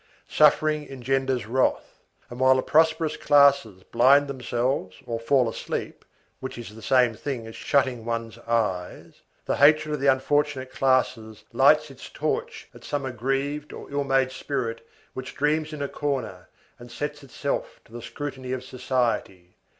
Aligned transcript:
Suffering 0.27 0.87
engenders 0.89 1.45
wrath; 1.45 1.99
and 2.31 2.39
while 2.39 2.55
the 2.55 2.63
prosperous 2.63 3.17
classes 3.17 3.83
blind 3.91 4.27
themselves 4.27 4.95
or 5.05 5.19
fall 5.19 5.47
asleep, 5.47 6.03
which 6.39 6.57
is 6.57 6.73
the 6.73 6.81
same 6.81 7.13
thing 7.13 7.45
as 7.45 7.55
shutting 7.55 8.03
one's 8.03 8.39
eyes, 8.47 9.21
the 9.45 9.57
hatred 9.57 9.93
of 9.93 10.01
the 10.01 10.07
unfortunate 10.07 10.71
classes 10.71 11.43
lights 11.53 11.91
its 11.91 12.09
torch 12.09 12.67
at 12.73 12.83
some 12.83 13.05
aggrieved 13.05 13.73
or 13.73 13.91
ill 13.91 14.03
made 14.03 14.31
spirit 14.31 14.83
which 15.13 15.35
dreams 15.35 15.71
in 15.71 15.83
a 15.83 15.87
corner, 15.87 16.49
and 16.79 16.91
sets 16.91 17.21
itself 17.23 17.79
to 17.85 17.91
the 17.91 18.01
scrutiny 18.01 18.53
of 18.53 18.63
society. 18.63 19.55